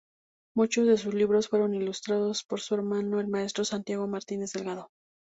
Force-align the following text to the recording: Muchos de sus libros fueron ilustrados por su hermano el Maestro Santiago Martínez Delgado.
Muchos 0.55 0.87
de 0.87 0.97
sus 0.97 1.13
libros 1.13 1.47
fueron 1.47 1.75
ilustrados 1.75 2.43
por 2.43 2.59
su 2.59 2.73
hermano 2.73 3.19
el 3.19 3.27
Maestro 3.27 3.63
Santiago 3.65 4.07
Martínez 4.07 4.51
Delgado. 4.51 4.89